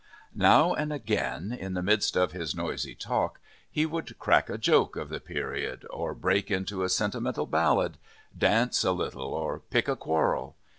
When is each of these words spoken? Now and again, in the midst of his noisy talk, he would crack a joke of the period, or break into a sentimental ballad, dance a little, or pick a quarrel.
Now 0.33 0.73
and 0.73 0.91
again, 0.91 1.51
in 1.53 1.75
the 1.75 1.83
midst 1.83 2.17
of 2.17 2.31
his 2.31 2.55
noisy 2.55 2.95
talk, 2.95 3.39
he 3.69 3.85
would 3.85 4.17
crack 4.17 4.49
a 4.49 4.57
joke 4.57 4.95
of 4.95 5.09
the 5.09 5.19
period, 5.19 5.85
or 5.91 6.15
break 6.15 6.49
into 6.49 6.81
a 6.81 6.89
sentimental 6.89 7.45
ballad, 7.45 7.99
dance 8.35 8.83
a 8.83 8.93
little, 8.93 9.31
or 9.31 9.59
pick 9.59 9.87
a 9.87 9.95
quarrel. 9.95 10.55